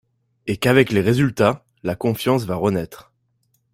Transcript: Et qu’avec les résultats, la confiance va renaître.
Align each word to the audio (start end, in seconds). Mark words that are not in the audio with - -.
Et 0.47 0.57
qu’avec 0.57 0.89
les 0.89 1.01
résultats, 1.01 1.63
la 1.83 1.95
confiance 1.95 2.45
va 2.45 2.55
renaître. 2.55 3.13